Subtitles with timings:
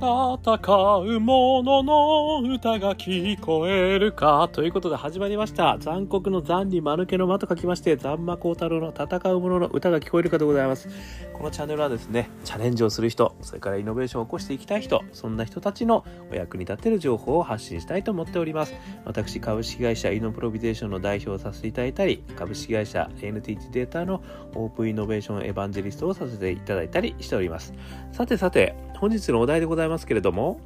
[0.00, 5.76] 戦う者の歌が聞こえるかということで始まりました。
[5.80, 10.88] 残酷の残に間抜けの間と書きまして残魔高太郎の戦う者の歌が聞こえるかでございます。
[11.32, 18.76] このチャンネルはですねチャレンジをする人それからイノベーションを起こしていきたい人そんな人たちのお役に立てる情報を発信したいと思っております。
[19.04, 24.22] 私株式会社イノプロビゼーションの代表をさせていただいたり株式会社 NTT データの
[24.54, 27.74] オープンイノベーションエヴァンジェリストをさせていただいたりしております。
[28.12, 29.87] さてさて本日のお題でございます。
[29.88, 30.60] ますけれども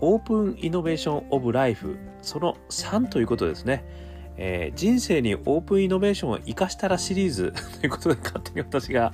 [0.00, 3.84] オープンイノベーションオブライフその3ということですね、
[4.36, 9.12] えー、人生にオープンイノベーションを生かしたらシリーズ ということで勝手に私が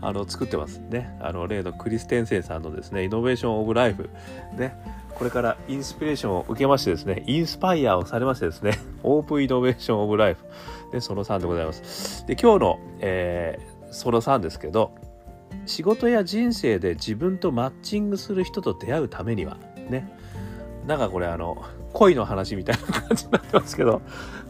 [0.00, 4.08] あの作ってますねあの例のクリステンセンさんのですねイノベーションオブライフ
[4.56, 4.74] ね
[5.14, 10.44] これからインスピレーションを受けましてですね、インスパイアをされましてですね、オープンイノベーションオブライフ。
[10.92, 12.26] で、その3でございます。
[12.26, 14.92] で、今日の、えー、その3ですけど、
[15.66, 19.56] 仕事や人生で自分とマッチングする人と出会うためには
[19.88, 20.08] ね。
[20.86, 24.02] なんかこれあの恋の話みたいな感じになってますけど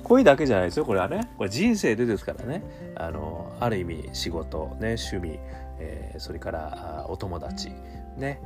[0.03, 1.31] 恋だけじゃないですよこれはね。
[1.39, 2.65] これ人生でですからね。
[2.97, 5.39] あのある意味仕事ね趣味、
[5.79, 7.71] えー、それからお友達
[8.17, 8.41] ね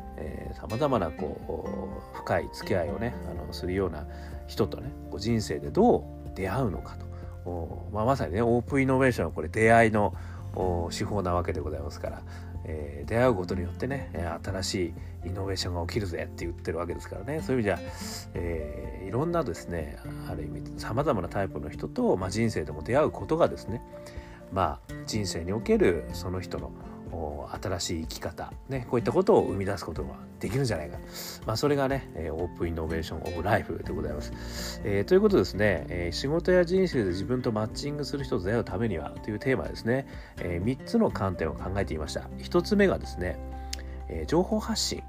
[0.54, 1.66] さまざまなこ
[2.14, 4.06] う深い付き合いをねあのするような
[4.46, 6.02] 人とねこう人生でどう
[6.34, 6.96] 出会うのか
[7.44, 10.14] と、まあ、まさにねオープンイノベーションはこれ出会いの
[10.90, 12.22] 手法なわけでございますから。
[12.70, 14.10] えー、出会うことによってね
[14.44, 14.74] 新し
[15.24, 17.40] いイノベーションが起きるぜって言ってるわけですからね。
[17.40, 17.78] そういう意味じゃ、
[18.34, 23.82] えー、いろんなですねある意味さまざまなタイプの人と、まあ、人生でも出会うことがですね
[24.52, 26.70] まあ人生におけるその人の
[27.50, 30.98] 新しい生き方、ね、こういったことを生み出すことができるんじゃないか、
[31.46, 40.06] まあ、それがねえオープンイノベーションオブライフでございます、えー、ということですね、えー、仕事や人生で自分とマッチングする人と出会うためにはというテーマですね、
[40.38, 42.20] えー、3つの観点を考えていました。
[42.38, 43.38] 1つ目がですね、
[44.08, 45.02] え、情報発信。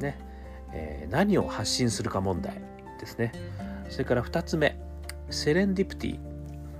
[0.00, 0.18] ね、
[0.72, 2.60] え、何を発信するか問題
[3.00, 3.32] ですね。
[3.88, 4.76] それから2つ目
[5.30, 6.20] セレンディプティ、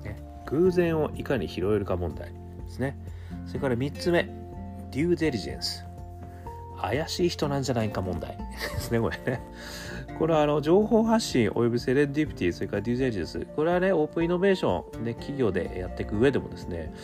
[0.03, 2.97] ね、偶然をいかに拾えるか問題ですね。
[3.47, 4.29] それから3つ目
[4.95, 5.85] デューデリジェンス
[6.81, 8.37] 怪しい人なんじゃないか問題。
[8.37, 9.41] ですねこれね。
[10.19, 16.95] これはあの情報発信およびセレンディピティそれからデューデリジェンスこれはねオープンイノベーション、ね、企業でやっていく上でもですね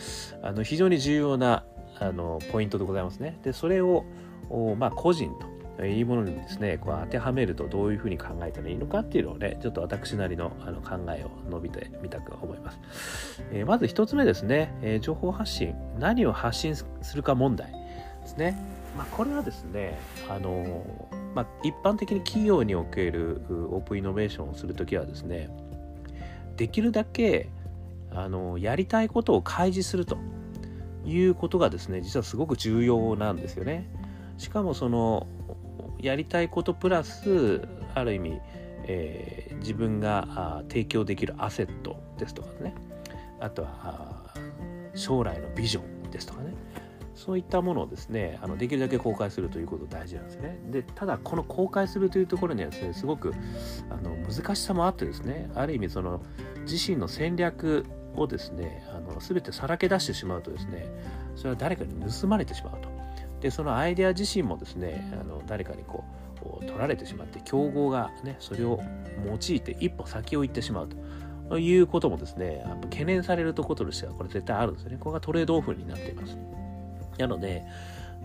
[0.41, 1.65] あの非常に重要な
[1.99, 3.37] あのポイントでございますね。
[3.43, 4.05] でそれを
[4.77, 5.31] まあ個人
[5.77, 12.79] というものにですねこう当てはめるとどういうふうに考えたらいいのかっていうのをねちょっと私なりのあの考えを述べてみたく思います、
[13.51, 15.75] えー、まず一つ目ですね、えー、情報発信。
[15.99, 16.85] 何を発信す
[17.15, 17.80] るか問題。
[18.21, 18.57] ですね。
[18.97, 19.97] まあ、これはですね、
[20.29, 25.49] あのまあ、一般的に企業におけるオープンイノベーションをするときはですね、
[26.57, 27.49] できるだけ
[28.13, 30.17] あのやりたいことを開示すると
[31.05, 33.87] いうことがですね、実はすごく重要なんですよね。
[34.37, 35.27] しかもその
[35.99, 37.61] やりたいことプラス
[37.93, 38.41] ある意味、
[38.85, 42.73] えー、自分が提供できるアセットですとかね
[43.39, 44.33] あとは
[44.95, 46.53] 将来のビジョンですとかね
[47.15, 50.59] そういったものをですねあのできるだけ公開するということ大事なんですね。
[50.69, 53.33] でただこの公開するというところにはですねすごく
[53.89, 56.21] あの難しさもあってですねある意味その
[56.61, 57.85] 自身の戦略
[58.15, 60.87] をですねあの全てさらけ出してしまうとですね
[61.35, 62.89] それは誰かに盗まれてしまうと。
[63.39, 66.03] でそのアイデア自身もですねあの誰かにこ
[66.59, 68.79] う取られてしまって競合がねそれを
[69.25, 70.89] 用いて一歩先を行ってしまう
[71.49, 74.97] ということもですねやっぱ懸念されるところとしてはこれ絶対あるんですよね。
[74.99, 76.37] これがトレードオフになっています。
[77.21, 77.65] なので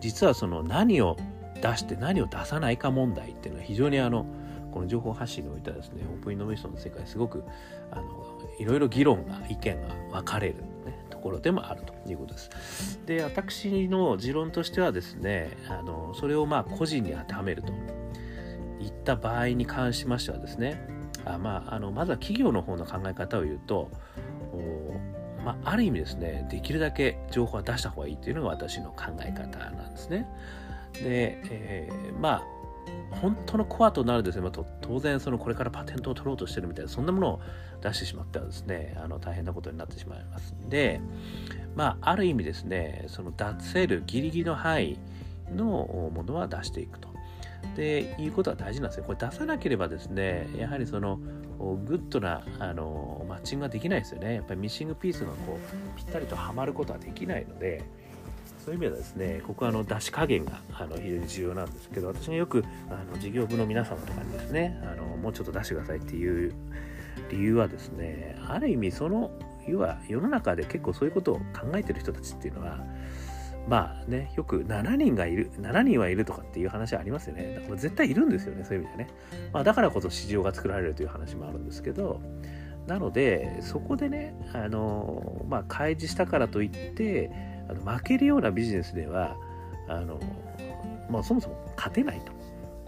[0.00, 1.16] 実はその何を
[1.60, 4.26] 出して何を出さないか問題っていうのは非常にあの
[4.72, 7.44] この情報発信においてはですねオープンイノベーションの世界すごく
[7.90, 8.04] あの
[8.58, 13.00] いろいろ議論が意見が分かれる、ね、ところでもあるということです。
[13.06, 17.72] で私の持論としてはですねあのそれをまあ個人に当てはめると
[18.78, 20.86] いった場合に関しましてはですね
[21.24, 23.90] あまああのまずは企業の方の考え方を言うと
[25.46, 30.26] まあ、ある意味ですねできるだけ情報は出した方がいいっていうのが私の考え方なんですね。
[30.94, 32.44] で、えー、まあ
[33.20, 37.40] 本当のコアとなるですね、まあ、当然そのこれからパテントを取ろうとしてるみたいなそんなものを
[37.80, 41.00] 出してしまってはですねあの大変なことになってしまいますんで
[41.76, 44.98] まあある意味ですねその出せるギリギリの範囲
[45.54, 47.15] のものは出していくと。
[47.74, 49.04] でいうことは大事なんですよ。
[49.04, 54.34] これ出さなければですねやはりそのグッドなあのマッチングができないですよね。
[54.34, 57.82] やっぱり missing piece がこうぴったりとはまることはできないので、
[58.64, 66.52] そういう意味ではですね、ここはあの出し加減があの非常に重要なんですけど、私がよくあの事業部の皆様とかにですね、あのもうちょっと出してくださいっていう
[67.30, 69.30] 理由はですね、ある意味その
[69.66, 72.84] 要は世の中で結構そういうことを考えてる人たちっていうのは、
[73.68, 77.54] まあね、よく7人がいる、7人はいるとかっていう話ありますよね。
[77.56, 79.10] だから絶対いるんですよね、そういう意味でね。
[79.52, 82.20] まあ、だからこそ市場が作られるという話もあるんですけど、
[82.86, 87.30] なので、そこでね、あの、まあ、開示したからといって、
[87.68, 89.36] あの負けるようなビジネスでは、
[89.88, 90.20] あの、
[91.10, 92.36] まあ、そもそも勝てないと。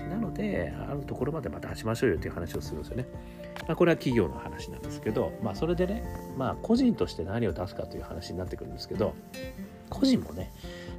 [0.08, 3.06] なので、あるところまでまた出しましょうよっていう話をするんですよね。
[3.66, 6.04] まあ、これは企業の話なんですけど、まあ、それでね、
[6.36, 9.14] まあ、個人として何を出すかという話になってくるんですけど、
[9.88, 10.52] 個人もね、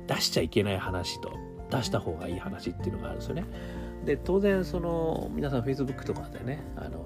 [0.07, 1.31] 出しちゃいけない話と、
[1.69, 3.45] 出した方がいい話っていうのがあるんですよね。
[4.05, 7.05] で、当然、その、皆さん Facebook とかでね、あの、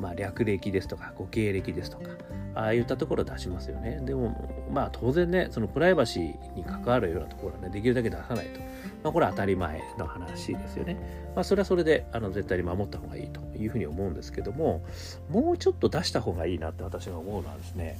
[0.00, 2.10] まあ、略歴ですとか、ご経歴ですとか、
[2.54, 4.00] ああいったところ出しますよね。
[4.04, 8.60] でも、まあ、当然ね、そのプライバシーに関わるようなところはね、できるだけ出さないと。
[9.02, 10.96] まあ、これは当たり前の話ですよね。
[11.34, 14.84] まあ、それはそれで、あの、絶対に守った方がいいというふうに思うんですけども、
[15.30, 17.98] もうちょっと出した方がいいなって私が思うのはですね、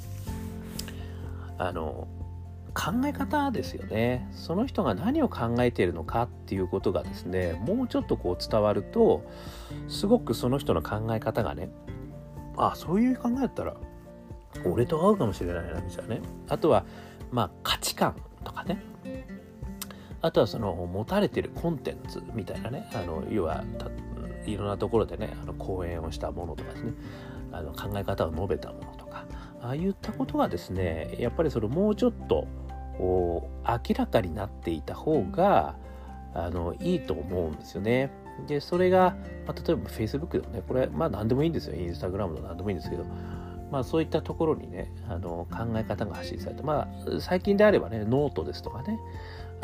[1.58, 2.06] あの、
[2.74, 4.28] 考え方ですよね。
[4.32, 9.24] その人が何を考えているのかっていうことがですね、もうちょっとこう伝わると、
[9.88, 11.70] すごくその人の考え方がね、
[12.56, 13.74] あ、そういう考えだったら、
[14.64, 16.22] 俺と合うかもしれないな、みたいなね。
[16.48, 16.84] あとは、
[17.30, 18.82] まあ価値観とかね。
[20.20, 22.88] あとはその持たれてるコンテンツみたいなね。
[22.94, 23.62] あの、要は、
[24.46, 26.92] いろんなところでね、あの講演をしたものとかですね。
[27.52, 29.26] あの考え方を述べたものとか、
[29.60, 32.48] ああいったことがですね、やっぱりそのもうちょっと、
[32.98, 35.76] こう明らかになっていた方が
[36.34, 38.10] あのいいと思うんですよね。
[38.46, 41.76] で、それが、まあ、例えば Facebook でもね、これ、まあ何でもいいんですよ。
[41.76, 43.04] インスタグラムでも何でもいいんですけど、
[43.70, 48.98] まあそういったところにね、あの考え方が発信されて、まあ最近であればね、ノートですとかね、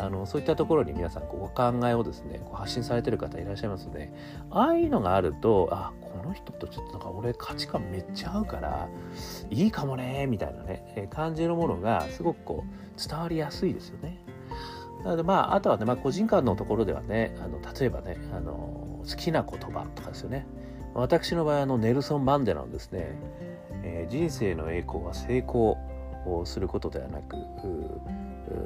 [0.01, 4.11] あのそういったところに皆さんこうお考えをですねこう発信されてる方いらっしゃいますので
[4.49, 8.87] ああいうのがあるとあこの人とちょっとなんか俺価値観めっちゃ合うから
[9.49, 14.19] いいかもねみたいなね感じのものがすごくこう伝わりやすいですよね。
[15.03, 20.45] なのでまああとはね、まあ、個人間のところではねあの例えばねあの好きな言葉とかですよね。
[20.93, 23.15] 私の場合あのネルソン・マンデラのですね、
[23.81, 25.77] えー、人生の栄光は成功
[26.27, 27.35] をすることではなく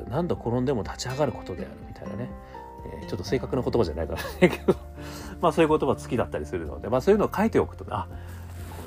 [0.09, 2.29] 何度転んでも立ち上がることであるみたいなね、
[3.01, 4.65] えー、ちょっと正確な言葉じゃないからね
[5.45, 8.07] まあそういう言葉好きだったりするので、まあそういうのを書いておくと、あ、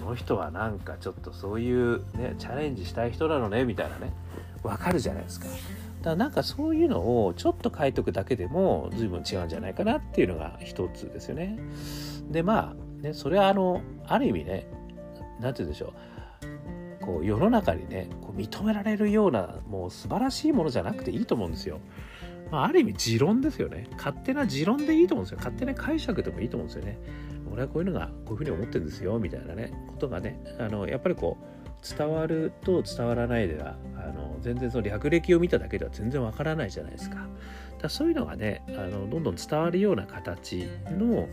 [0.00, 4.12] この人はなんかちょっとそういうね、チャレンジしたい人なのね、みたいなね、
[4.64, 5.46] わかるじゃないですか。
[5.46, 5.56] だか
[6.02, 11.60] らなんかそういうのをちょっと書いとくだけでも随分違うんじゃないかなっていうのが一つですよね。
[12.28, 14.66] で、まあ、ね、それはあの、ある意味ね、
[15.40, 15.92] なんて言うんでしょう。
[17.08, 21.80] こう世の中にねこう認められるようなもう素晴らしいものじゃなくていいと思うんですよ。
[22.50, 23.86] まあ、ある意味持論ですよね。
[23.96, 25.38] 勝手な持論でいいと思うんですよ。
[25.38, 26.98] 勝手な解釈でもいいと思うんですよね。
[27.52, 37.26] 俺はこういうのがこういうふうに思ってるんですよ、みたいなね、ことがね、あの、やっぱりこう、伝わると伝わらないでは、あの、全然その略歴を見ただけでは全然わからないじゃないですか。
[37.80, 41.28] だそういうのがね、あの、どんどん伝わるような形の、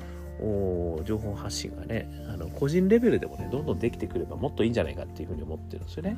[1.05, 6.17] 情報発信がねあの個人レベルでもねどんどんできてくればもっといいんじゃないかっていうふうに思ってるんですよね。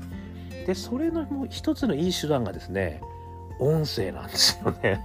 [0.65, 3.01] でそれのもう一つのいい手段がですね
[3.59, 5.03] 音声なんですよね。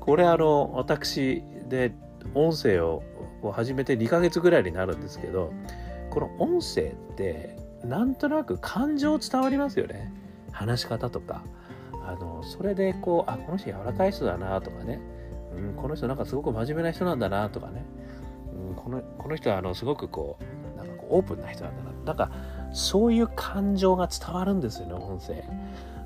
[0.00, 1.92] これあの私で
[2.34, 3.02] 音声を
[3.52, 5.52] 始めて2ヶ月ぐらいになるんですけど
[6.10, 10.12] この音声ってなんとなく感情伝わりますよね。
[10.52, 11.42] 話し方とか。
[12.02, 15.00] あのそれでこうあこの人柔らかい人だなとかね、
[15.54, 17.84] うん、この人なんかすごく真面目な人なんだなとかね、
[18.52, 20.38] うん、このこの人はあのすごくこ
[20.74, 21.90] うなんかこうオープンな人なんだな。
[22.06, 22.32] なんか
[22.72, 25.44] そういう感情が伝わるんですよね音声。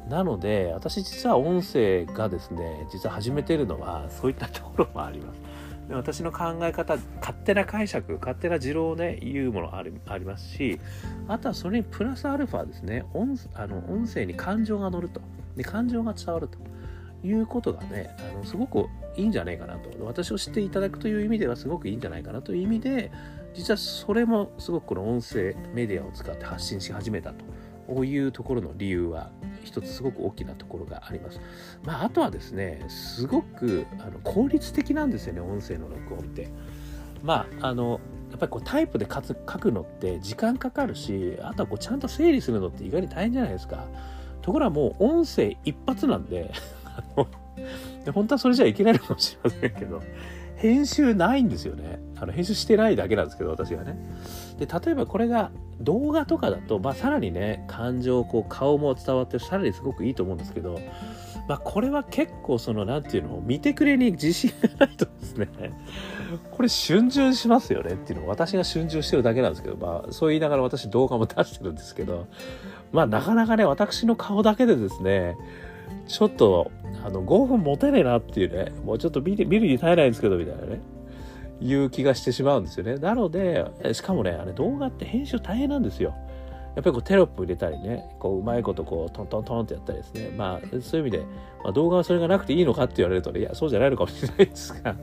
[0.08, 5.40] なので、私実は音声がですね、実は始めてるのは、そういったところもあります。
[5.88, 10.80] で私の考え方、勝手な解釈、勝手な持論をね、言うものありありますし、
[11.28, 15.20] あとはそれにプラスアルファですね、音あの音声に感情が乗ると。
[15.56, 16.58] で、感情が伝わると。
[17.24, 19.88] いうことがね、あのすごくいいんじゃないかなと。
[20.04, 23.10] 私を知っていただくという意味ではすごくいいんじゃないかなという意味で、
[23.54, 27.44] 実はそれもすごくこの音声メディアを使って発信し始めたと。
[28.04, 29.30] いうところの理由は
[29.64, 31.40] 一つすごく大きなところがあります。
[31.84, 36.48] まあ、あとはですね、すごくあの効率的なんですよね、音声の録音って。
[37.22, 43.86] まあ、あの、やっぱりこうタイプで書くのって時間かかるし、あとはこうちゃんと整理するのって意外に大変じゃないですか。
[44.42, 46.52] ところがもう音声一発なん で、
[48.12, 50.02] 本当はそれじゃいけないのかもしれませんけど、
[50.56, 51.98] 編集ないんですよね。
[52.24, 53.96] あの編集してないだけなんですけど、私がね。
[54.58, 55.50] で、例えばこれが
[55.80, 60.80] 動画とかだと、まあ、さらにね、感情、こう、顔も伝わって、さらにすごくいいと思うんですけど、
[61.48, 65.48] まあ、これは結構、その、なんていうの、見てくれに自信がないとですね、
[66.50, 72.26] これ、逡巡しますよねっていうのを、私が逡巡してるだけなんですけど、まあ、そう言いながら私動画も出してるんですけど、
[72.92, 75.36] まあ、なかなかね、私の顔だけでですね、
[76.06, 76.70] ちょっと、
[77.04, 80.80] あの、5分持てねえなっていうね、もうちょっと見る見るに耐えないんですけど、みたいなね、
[81.60, 82.96] いう気がしてしまうんですよね。
[82.96, 86.14] なので、しかもね、あれ動画って編集大変なんですよ。
[86.74, 90.30] やっぱりこうテロップ入れたりね、こううまいことこうトントントンってやったりですね。
[90.36, 91.24] まあそういう意味で、
[91.62, 94.96] まあ、動画はそれがなくていいのかって言われるとね、いや、そうじゃないのかもしれないですが、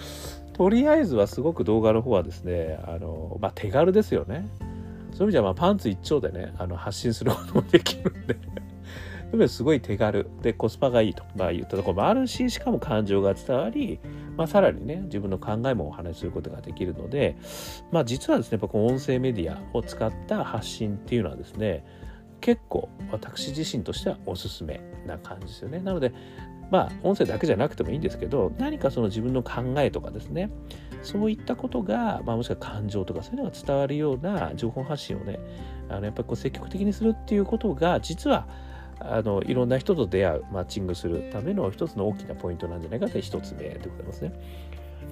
[0.54, 4.48] とりあえずはすごく動画の方はですね、あの、まあ手軽ですよね。
[5.12, 8.36] そういう意味ではまあパンツ一丁でね、あの発信することもできるんで
[9.48, 14.00] すごい手軽でコスパがいいと、まあ、言ったところもあるししかも感情が伝わり、
[14.36, 17.36] まあ、さらにね自分の考えもお話しすることができるので、
[17.92, 21.84] まあ、実はですねやっぱこの音声メディアを使った発信っていうのはですね
[22.40, 25.80] 結構私自身としてはおすすめな感じですよね。
[25.80, 26.12] なので
[26.70, 30.50] まあ音声だけじゃなくてもいいんですけど何かその自分の考えとかですね
[31.02, 35.38] そういったことが、まあ、もしくは感情とかそういうのが伝わるような情報発信をね
[35.88, 38.46] あのやっぱりこう積極的にするっていうことが実は
[39.00, 44.32] あのいろんな人と出会うマッチングするための一つの大きなポイントなんじゃないかという一つ目でございますね。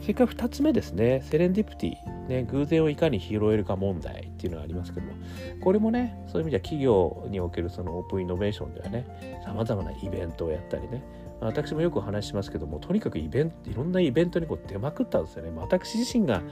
[0.03, 5.15] それから二つ目ですね、セレンディプティ、ね、偶然をいかに拾えるか問題っていうのがありますけども、
[5.61, 11.03] これもね、そういう意味では企業におけるそのオープンイノベーションではね、さまざまなイベントをやったりね、
[11.41, 15.51] 私もよくお話しますけども、とにかくイベント、いろんなイベントにこう出まくったんですよね。
[15.57, 16.43] 私自身が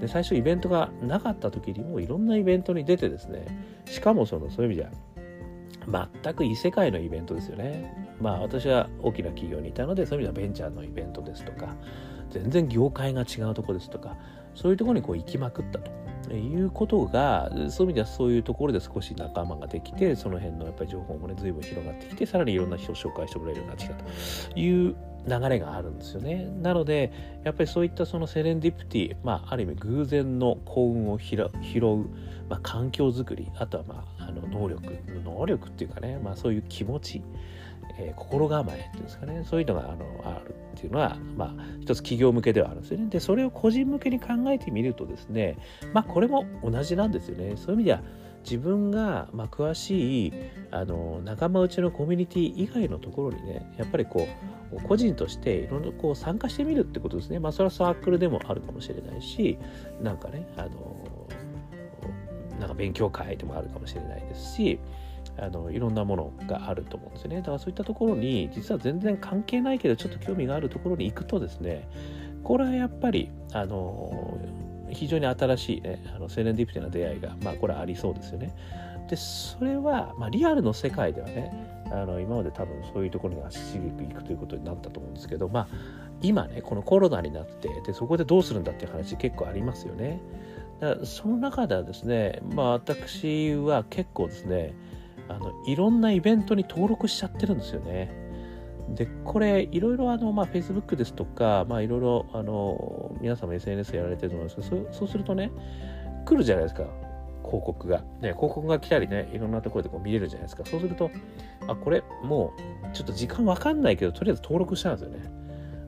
[0.00, 3.44] で最初イベントがなかった時にもいろんなイベントに出てですね
[3.86, 4.90] しかもそのそういう意味じゃ
[5.90, 8.14] 全く異世界のイベントですよね。
[8.20, 11.74] まあ私は大きな企業にいたのでそういう意味ではベンチャーのイベントですとか
[12.30, 14.16] 全然業界が違うとこですとか
[14.54, 15.98] そういうところにこう行きまくったと。
[16.34, 24.94] いうことがそういう意味ではそういうところで少し仲間ができてその辺のやっぱり情報もね随分広がってきてさらにいろんな人を紹介してもらえるようになってきたという
[25.26, 26.48] 流れがあるんですよね。
[26.62, 27.12] なので
[27.44, 31.46] やっぱりそういったそのセレンディプティまあある意味偶然の幸運を拾う、
[32.48, 34.82] まあ、環境づくりあとはまああの能力
[35.24, 37.22] 能力っていうかね、まあ、そういう気持ち、
[37.98, 43.06] えー、心構えっていうんですかねそういうのがあのあるっていうのは、まあ、一つ企業向けではあるんですよね。
[43.08, 45.56] でそれを個人向けに考えてみるとですね
[45.92, 47.56] まあこれも同じなんですよね。
[47.56, 48.02] そういう意味では
[48.44, 50.32] 自分が、まあ、詳しい
[50.70, 54.28] あの仲間内のコミュニティ以外のところにねやっぱりこ
[54.72, 59.58] う個人としていろんなこう参加してみるってことですねまあそれはサークルでもあるかもしれないし
[60.02, 61.17] なんかねあの
[62.58, 64.78] なんか勉強会でもあるかもしれないですし
[65.36, 67.36] あのいろんなものがあると思うんですよね。
[67.36, 71.88] だからそういったところに実は全然関係ないけどちょっと興味があるところに行くとですね
[72.42, 74.38] これはやっぱりあの
[74.90, 78.54] 非常に新しいねあのセレンディプティな出会いがまあこれはありそうですよね。
[79.08, 85.68] でそれは、まあ、リアルの世界ではねあの今まで多分そういうところに足しげく行くということになったと思うんですけどまあ
[86.20, 90.20] 今ねこのコロナになってでそこでどうするんだっていう話結構ありますよね。
[90.80, 94.74] だその中ではですね、まあ、私は結構ですね
[95.28, 98.26] あのいろんなイベントに登録しちゃってるんですよね。
[98.94, 105.52] でこれいろいろあの、まあ、Facebook ですとか、まあ、いろいろあの皆さんも SNS やられてると思うんですけどそうするとね
[106.24, 106.84] 来るじゃないですか。
[107.44, 110.64] 広告が、ね、広告が来たりねいろんなところでこう見れるじゃないですか。
[110.64, 111.10] そうすると
[111.66, 112.52] あこれも
[112.90, 115.38] うちょっと時間わかんないけどとりあえず登録したんですよね。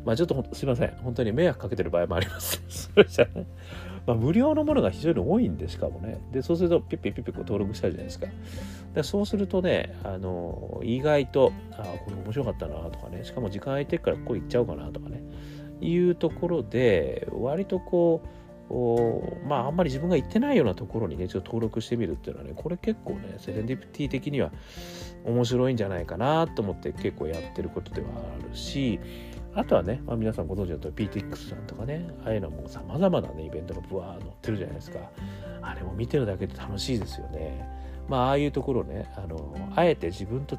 [0.05, 0.97] まあちょっとすいません。
[1.03, 2.63] 本当に迷惑かけてる場合もあります。
[2.69, 3.47] それじゃね。
[4.07, 6.19] まあ、無料のものが非常に多いんで、しかもね。
[6.33, 8.27] で、そうすると、ピッピッピッピッ登録したじゃないですか。
[8.95, 15.23] でそうするとね、あの、意外と、あこれ面白かったなとかね、しかも時間空いてるからここ行っちゃおうかなとかね、
[15.81, 18.40] いうところで、割とこう、
[19.49, 24.53] まあ、あんまり自分が行ってないようなところにね、ちょっと登録してみるっていうのはね、これ結構ね、セレンディプティ的には
[25.25, 29.01] 面白いんじゃないかなと思って結構やってることではあるし、
[29.55, 34.99] あとはね、まあ、皆さんご存知だと PTX さんとかね、ああいうのも様々なね、イベントがブワー載ってるじゃないですか。
[35.63, 37.69] あれも見てるだけで楽しいですよね。
[38.09, 40.57] まあ、ああいうところね、あの、あえて自分と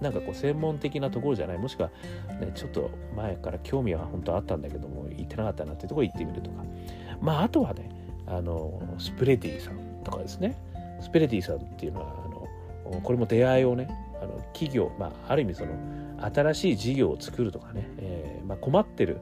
[0.00, 1.90] なんかこう専門的なところじゃない、もしくは、
[2.40, 6.64] ね、ちょっと前から興味は本当あったんだけども、行ってなかったなっていうところ行ってみるとか。
[7.20, 7.90] まあ、あとはね、
[8.26, 10.56] あの、スプレディさんとかですね。
[11.00, 13.88] スプレディさんっていうのは、あの、これも出会いをね、
[14.20, 15.72] あの企業、まあ、ある意味その
[16.20, 19.20] 新しい事業を作るとかね、えー、まあ、困ってる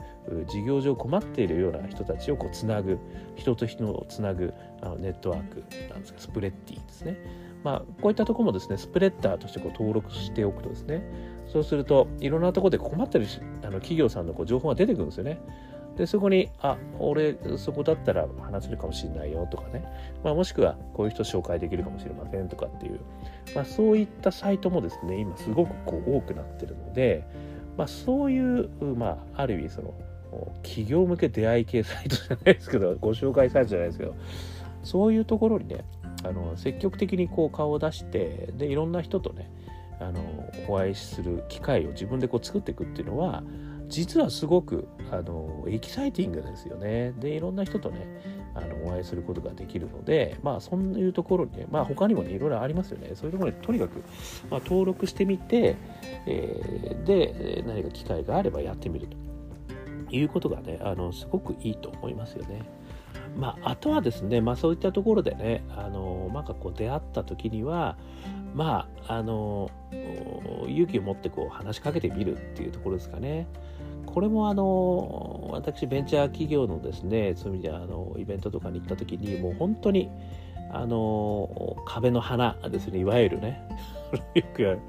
[0.48, 2.98] 事業上困っているような人たちをこうつなぐ
[3.36, 7.18] 人と人をつなぐあのネットワークなんですがスプレッディですね、
[7.62, 11.02] まあ、こういったとこもですねスプレッダーとしてこう登録しておくとですね。
[11.46, 13.26] そうするといろんなところで困ってる
[13.62, 15.38] あの企業さんのこう情報が出てくるんですよね。
[15.96, 19.82] でそこにあ俺そこだったら話せるかもしれないよとかね、
[20.22, 23.00] まあ、もしくはこういう人紹介できるかもしれませんとかっていう、
[23.54, 27.26] まあ、そういったサイトもですね今すごくこう多くなってるので、
[27.78, 29.94] まあ、そういう、まあ、ある意味その
[30.62, 34.14] 企業向け出会い系サイトじゃないですけど ご紹介サイトじゃないですけど
[34.82, 35.84] そういうところにね
[36.24, 39.50] あの積極的にこう顔を出してでいろんな人とね
[39.98, 40.20] あの
[40.68, 43.42] お会いする機会を自分でこう作っていくっていうのは
[43.88, 47.12] 実はすごくあのエキサイティングですよね。
[47.18, 48.06] でいろんな人とね
[48.54, 54.02] あのお会いすることができるのでまあそういうところにねまあ他にもねいろいろありますよねそういうところにとにかく、
[54.50, 55.76] まあ、登録してみて、
[56.26, 59.16] えー、で何か機会があればやってみると
[60.14, 62.62] いうことがねあのすごくいいと思いますよね。
[63.36, 67.98] まあ、あとはですね、まあ、そういったところでね、あのなんかこう出会った時には、
[68.54, 69.70] まあ、あの
[70.66, 73.46] 勇気を持ってこう話しかけてみるっていうところですかね。
[74.06, 80.10] これもあの私ベンチャー企業のですねそういう意味であのイベントとかに行った時にもう本当に
[80.72, 83.62] あの壁の花ですねいわゆるね。
[84.34, 84.80] よくやる。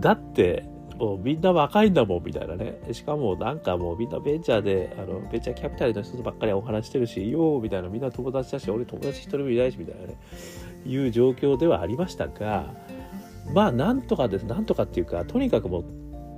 [0.00, 0.64] だって
[0.98, 2.78] もうみんな若いんだもんみたいなね。
[2.92, 7.88] しかもなんかもうみんなベンチャーであのベンチャーキャピタルの人ばっかりお話してるしようみたいな。
[7.88, 10.16] みんな友達だし俺友達一人もいないしみたいなね。
[10.86, 12.74] いう状況ではありましたが
[13.54, 14.44] まあなんとかです。
[14.44, 15.84] なんとかっていうかとにかくもう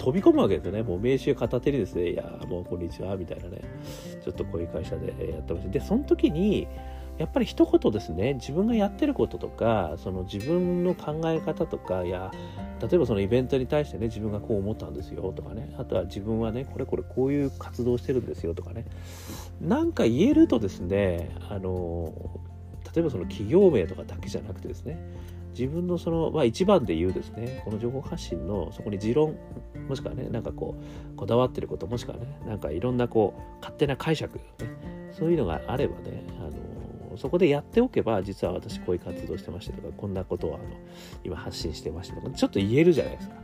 [0.07, 0.85] 飛び込むわけですよね。
[0.85, 3.61] もう名刺片手にですね、いや、もうこんにちは、みたいなね、
[4.25, 5.73] ちょっとこういう会社でやってました。
[5.73, 6.69] で、その時に、
[7.19, 12.31] やっぱり一言ですね、自分がやってることとか、その自分の考え方とか、いや、
[12.81, 18.85] 例えばそのイベントに対してね、自分がこう思ったんですよとかね、あとは自分はね、これこれこういう活動してるんですよとかね、
[19.61, 22.13] なんか言えるとですね、あの、
[22.95, 25.01] 例えばその企業名とかだけじゃなくてですね、
[25.59, 29.37] 自分のその、まあ、一番で言うですね、この情報発信のそこに持論、
[29.89, 30.77] もしくはね、なんかこ
[31.15, 34.45] う、こだわってること、もしくはね、なんかいろんなこう、勝手な解釈、ね、
[35.13, 36.43] そういうのがあればね、あ
[37.13, 40.65] のそこでやっておけば、実は私こういう活動してましたとか、こんなことをあの
[41.25, 43.37] 今発信してましたとか、ちょっと言えるじゃないですか。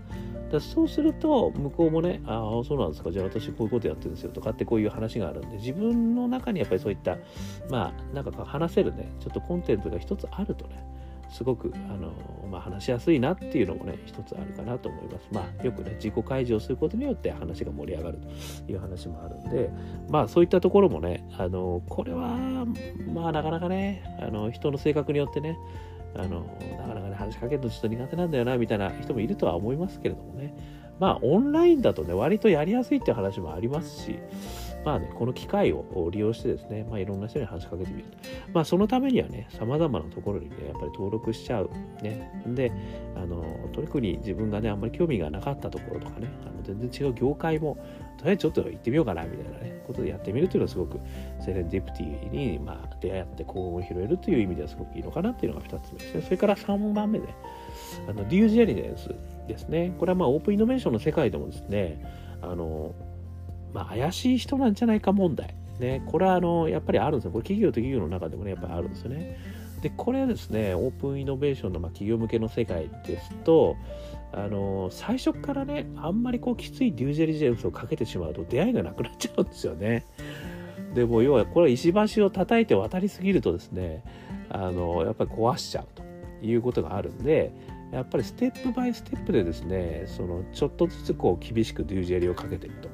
[0.53, 7.17] だそうすると、向こうもね、ああ、そうなんですか、じゃあ私こういうことやってるんですよとかってこういう話があるんで、自分の中にやっぱりそういった、
[7.71, 10.85] まあ、なんか話せるね、ちょっとコンテンツが一つあるとね、
[11.33, 12.13] すごくあの、
[12.51, 15.29] まあ、話しやすいなっていうのもね一つあるかなと思います。
[15.33, 18.19] まあよくね自己開示をすることによって話が盛り上がる
[18.67, 19.71] という話もあるんで
[20.11, 22.37] まあそういったところもねあのこれは
[23.13, 25.57] まあなかなかねあの人の性格によってね
[26.15, 26.47] あの
[26.79, 30.55] なかなかね話しかけるのちょっと苦手なんだよなみたいな人もいるとは思いますけれどもね
[31.01, 34.19] まあオンラインだとね割とやりやすいっていう話もありますし
[34.85, 38.17] まあね、この機会を利用してですね、まあ、いろんな人に話しかけてみると。
[38.53, 41.71] まあ、そのためにはね、様々なところにね、やっぱり登録しちゃう。
[42.03, 42.43] ね。
[42.47, 42.73] で、
[43.15, 47.77] あの、特に自分がね、あんまり興味がなかったところとかね、あの全然違う業界も、
[48.19, 50.99] とりあえずちょっと行ってみようかな、みたいなね、ことでやってみるというのはすごく、
[51.41, 56.23] セレンディプティに、まあ、出会って幸運を拾えるという意味ではすごくいいのかなっていうのが2つ目ですね。
[56.23, 57.29] それから3番目で、
[58.09, 59.15] あの、デュージェリネンス
[59.47, 59.95] ですね。
[59.99, 62.03] これはまあ、オープンイノベーションの世界でもですね、
[62.41, 62.95] あの、
[63.73, 65.55] まあ、怪しい人なんじゃないか問題。
[65.79, 67.33] ね、これはあのやっぱりあるんですよ。
[67.33, 69.39] これ企業と企業の中でもね、やっぱりあるんですよね。
[69.83, 73.77] で、これはですね、オープンイノベーションのま企業向けの世界ですと、
[74.33, 80.05] あの最初からね、あんまりこうきついデュージェリジェンスをかけてしまうと出会いがなくなっちゃうんですよね。
[80.95, 84.05] でも要はこれは石橋を叩いて渡りすぎるとですね、
[84.51, 86.03] あのやっぱり壊しちゃうと
[86.47, 87.53] いうことがあるんで、
[87.93, 92.89] やっぱりステップバイステップでですね、そのちょっとずつこう厳しくデュージェリをかけていくと。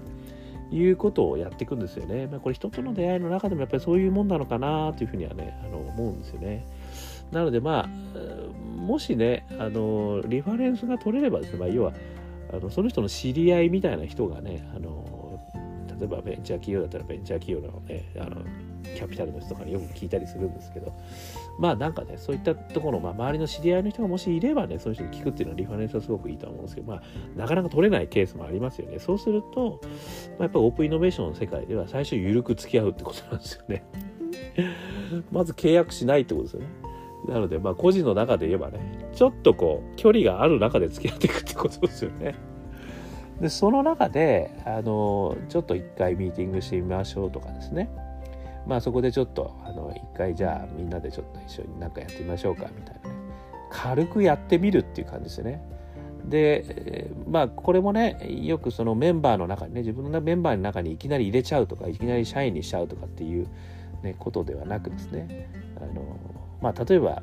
[0.71, 2.27] いうことをやっていくんですよね。
[2.27, 6.67] まあ、これ人との出会いの中でもやっぱりそういうもんなのかなというふうにはね、あの思うんですよね。
[7.33, 7.89] なのでまあ、
[8.79, 11.93] もしね、あの、リファレンスが取れればですね、まあ、要は、
[12.53, 15.41] あのその人の知り合いみたいな人がね、あの、
[15.99, 18.43] 例えばベンチャー企業だったらベンチャー企業のね、あの、
[18.83, 20.93] キャピタルの人とかによく聞いたりするんですけど、
[21.59, 27.03] まあなんかね、そういったところ、まあ、周りの知り合いの人がもしいればね、そういう人に聞くっていうのはリファレンスはすごくいいと思うんですけど、まあ、
[27.37, 28.99] なかなか取れないケースもありますよね。
[28.99, 29.81] そうすると、
[30.39, 33.85] まあ、やっぱりオープンイノベーションの世界では最初緩く付き合うってことなんですよね。
[35.33, 36.67] まず契約しないってことですよね。
[37.27, 38.81] なので、まあ、個人の中で言えばね、
[39.13, 42.35] ちょっとこう、距離がある中で付き合っていくってことですよね。
[43.41, 47.91] で、その中で、あの、ちょっと一回ミーティングしてみましょうとかですね。
[48.69, 53.17] まあそこでちょっとあの一回じゃあみんなでちょっと一緒になんかやってみましょうかみたいなね
[53.71, 55.63] 軽くやってみるっていう感じですよね。
[56.25, 63.49] でまあこれもねよくそのメンバーの中にね自分のメンバーの中にいきなり入れちゃうとかいきなり社員にしちゃうとかっていう、
[64.03, 66.19] ね、ことではなくですねあの
[66.61, 67.15] まあ例えばあ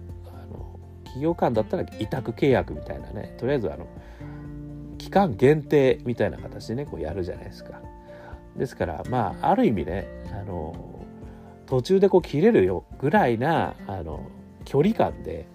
[0.48, 3.86] の企業間だったら委託契約みたいなねとりあえずあの
[4.98, 7.82] 期間限定みたいな形でねこうやるじゃないですか。
[8.58, 10.95] ですからまあある意味ねあの
[11.66, 14.30] 途中でこう切れるよぐらいなあの
[14.66, 15.48] 距離感で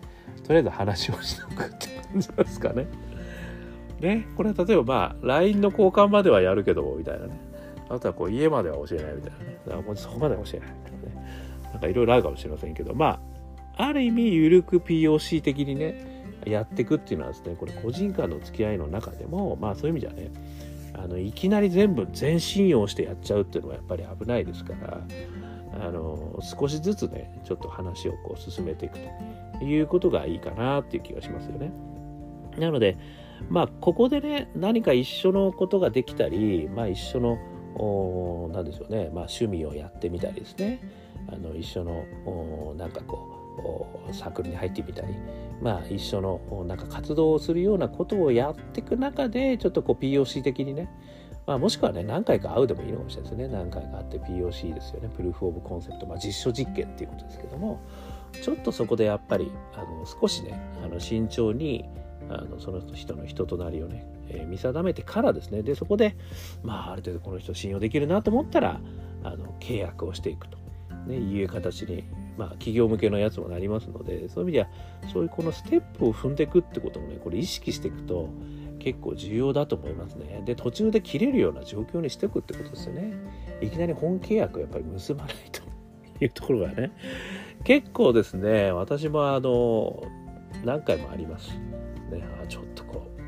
[0.44, 2.86] とりあえず話をしておくって感じですかね。
[4.00, 7.38] ね、これは例えばまあ LINE の交換まではやるけどみたいなね。
[7.88, 9.58] あとはこう家までは教えないみたいなね。
[9.66, 11.60] だからもうそこまでは教えないみたいなね。
[11.72, 13.20] なんかいろいろあるかもしれませんけど、ま
[13.76, 16.10] あ、ある意味ゆるく POC 的にね、
[16.46, 20.30] やっていくっていうのはですねこれ個人間の付き合いの中でもまあそういう意味じゃね
[20.94, 25.00] あのいきなり全部全信用してやっちゃうっていうのはやっぱり危ないですから
[25.72, 28.98] あの少しずつねちょっと話をこう進めていく
[29.58, 31.72] ということがいいかなっていう気がしますよね。
[32.58, 32.96] なので
[33.48, 37.38] まあここでね何か一緒のことができたりまあ一緒の
[38.52, 40.80] 何でしょうね、まあ、趣味をやってみたりですね
[41.28, 43.36] あの一緒のなんかこ
[44.08, 45.14] うサークルに入ってみたり、
[45.62, 50.88] まあ、一緒のなんか活動をするようなことをやっていく中でちょっとこう POC 的にね、
[51.50, 53.48] まあ、もしくはね何回か会うでもいいのかもしれないですね。
[53.48, 55.10] 何回か会って POC ですよね。
[55.16, 57.80] プルーフ・オブ・コンセプト、まあ、実証実験っていうことですけども。
[58.40, 61.88] ちょっとそこでやっぱりあの少しねあの慎重に
[62.28, 65.64] あのその人の人となりをね、えー、見定めてからですね。
[65.64, 66.16] でそこで、
[66.62, 68.80] まあ、ある程度この人信用できるなと思ったら
[69.24, 70.58] あの契約をしていくと、
[71.08, 72.04] ね、いう形に、
[72.38, 74.68] まあ、企業向けのやつもなりますのでそういう意味では
[75.12, 78.28] そういうこのステップを踏んでいくってこともねこれ意識していくと
[78.80, 80.42] 結構重要だと思いますね。
[80.44, 83.12] で途中で切れるような状況にしていくってことですよね。
[83.60, 85.62] いきなり本契約をやっぱり結ばないと
[86.24, 86.90] いうところがね
[87.62, 90.02] 結構ですね私もあの
[90.64, 91.50] 何回もあります。
[92.10, 93.20] ねあちょっとこう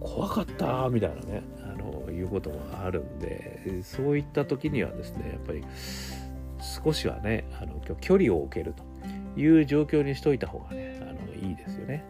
[0.00, 5.62] 怖かったみたいなねあのいうこともあるんでそういった時にはですねやっぱり
[6.84, 12.04] 少しはねあの距離を置けるという状況にしといた方がねあのいいですよね。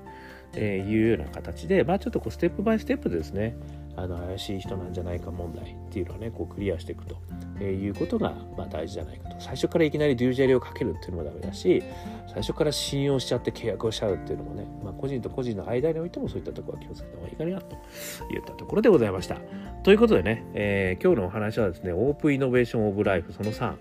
[0.55, 3.57] えー、いうような形で、まあ、ちょっとこうステップバイステップでですね。
[3.95, 7.17] あの怪しい人なんじゃないか問題っていうのはねこうクリアしていくと、
[7.61, 9.37] え、いうことが、ま、大事じゃないかと。
[9.39, 11.83] 最初からいきなりデュージャリをかけるっていうのもダメだし
[12.27, 17.77] 最初から信用しちゃって契約をしちゃうっていうのもね、まあ、個人と個人の間においてもそういったところは気をつけた方がいいかなと
[18.33, 19.39] いったところでございました。
[19.83, 23.75] ということでね、えー、今日のお話はですねオープンイノベーションオブライフその3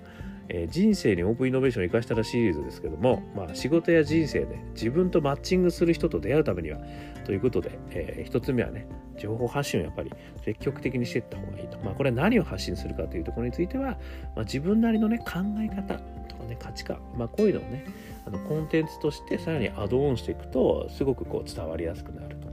[0.54, 6.80] えー、人生にオープンイノベーションを生かしたらシリーズですけども、まあ、仕事や人生で自分とマッチングする人と出会うためには
[7.26, 8.86] ということで、えー、一つ目はね
[9.18, 10.12] 情報発信をやっぱり
[10.44, 13.92] 積極的にしていった方がいいと、まあ、これは何を発信するかというところについては、
[14.36, 15.96] まあ、自分なりのね考え方
[16.28, 17.86] とかね価値観、まあ、こういうのをね
[18.26, 22.52] あのコンテンツとしてさらにアドオンしていくとすごくこう伝わりやすくなると。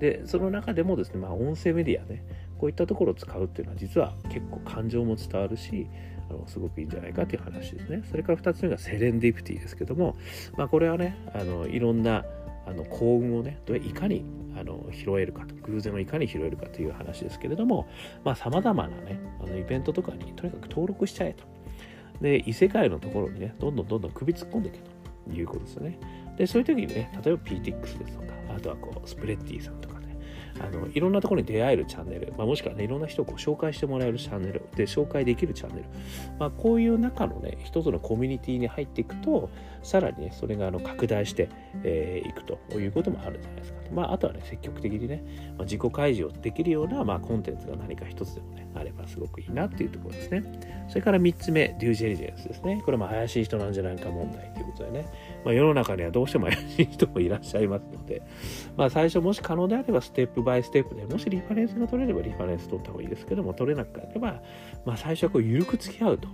[0.00, 2.22] でその中でもですね、まあ、音声メディアね
[2.58, 5.86] こういったところを使うっていうのは実は結構感情も伝わるし
[6.30, 8.02] あのすごくいいんじゃないかっていう話ですね。
[8.10, 10.16] それから2つ目がセレンディプティですけども、
[10.56, 12.24] まあ、これはねあのいろんな
[12.66, 14.24] あの幸運をねどいかに
[14.58, 17.86] あの拾えるかと偶然をいかに拾えるかという話ですけれども
[18.34, 21.44] さまざ、まなねあのイベントとかにとにかく登録しちゃえと
[22.20, 24.80] で異世界のところにねどんどんどんどん首突っ込んでいけ
[25.30, 25.98] ということですよね
[26.36, 29.95] でそういう時にね例えば PTX ですとかあとはこうスプレッティさんとか
[30.60, 34.62] あのいろんなところに出会えるチャンネル、まあ、もしくはねいろんな人をこう紹介してもらえるチャンネル。
[34.74, 35.88] で紹介できるチャンネル、
[36.38, 39.50] まあ、こういう中のね一つのコミュニティに入っていくと
[39.82, 41.48] さらにねそれがあの拡大してい、
[41.84, 43.76] えー、くということもあるじゃないですか。
[43.92, 45.22] まあ、あとはね積極的にね、
[45.56, 50.44] まあ、自己開示をできるような、まあ、コンテンツが何か一つでもねあればすごくいいなっていうところですね。
[50.88, 52.82] それから3つ目デュージェリジェンスですね。
[52.84, 55.08] これも怪しい人なんじゃないか問題ということでね、
[55.44, 58.22] まあ、世の中にはどうしても怪しい人もいらっしゃいますので、
[58.76, 64.40] まあ、最初もし可能であればステップバイステップでもしリファレンスが取れればリファレンス取った方がいいですけども取れなければ、
[64.84, 66.28] まあ、最初はこう緩く付き合うと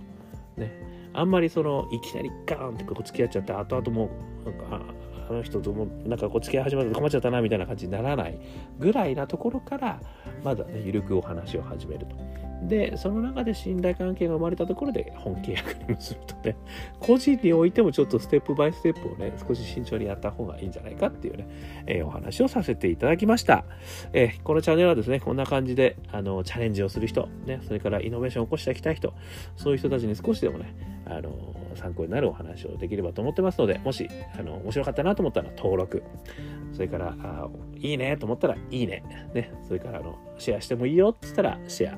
[0.55, 0.71] ね
[1.13, 4.09] あんまりそのいきなりガーンってこう付き合っちゃって後々も
[4.45, 4.81] なんか
[5.29, 8.39] あの人ともなんかこう付き合い始まると困っちゃったなみたいな感じにならない
[8.79, 9.99] ぐらいなところから
[10.43, 12.42] まだね緩くお話を始めると。
[12.67, 16.55] でその中で信頼関係が生まれたところで本契約に結ぶとね。
[16.99, 21.47] 個人においてもちょっとステップバイステップをね少し慎重にやった方がいいんじゃないかっていうね、
[21.87, 23.65] えー、お話をさせていただきました、
[24.13, 29.13] えー、このチャンネルはですねこんな感じであのチャレンジをする人、ね、それからイノベーションを起こしていきたい人
[29.55, 36.03] そういう人たちに少しでもねあの参考になるお話をできればと思ってますのでもしあの面白かったなと思ったら登録
[36.73, 39.03] それからあいいねと思ったらいいね。
[39.33, 39.51] ね。
[39.67, 41.97] それからあのシェアしてもいいよって言ったらシェア。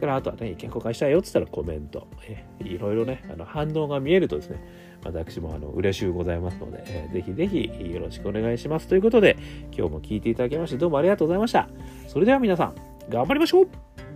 [0.00, 4.64] からあとはね、意見交換したいよって言ったらコメント、えいろいろね、あの反応が見えるとですね、
[5.04, 8.88] 私もあの嬉しゅうございますので、えー、ぜひぜひよろしくお願いします。
[8.88, 9.36] ということで、
[9.76, 11.68] 今日も聞いていただきましてどうもありがとうございました。
[12.08, 12.74] それでは皆さん、
[13.08, 14.09] 頑張りましょう。